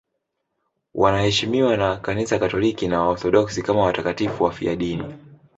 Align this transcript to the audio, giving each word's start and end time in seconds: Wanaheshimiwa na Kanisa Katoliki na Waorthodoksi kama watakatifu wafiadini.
Wanaheshimiwa 0.93 1.77
na 1.77 1.97
Kanisa 1.97 2.39
Katoliki 2.39 2.87
na 2.87 2.99
Waorthodoksi 3.01 3.61
kama 3.63 3.81
watakatifu 3.83 4.43
wafiadini. 4.43 5.03